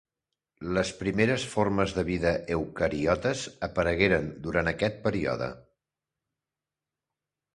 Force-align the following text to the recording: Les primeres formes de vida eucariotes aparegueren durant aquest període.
Les 0.77 0.91
primeres 1.01 1.43
formes 1.51 1.91
de 1.97 2.03
vida 2.07 2.31
eucariotes 2.55 3.43
aparegueren 3.69 4.25
durant 4.47 4.71
aquest 4.73 4.97
període. 5.05 5.53